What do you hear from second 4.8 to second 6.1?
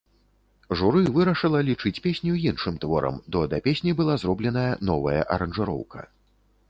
новая аранжыроўка.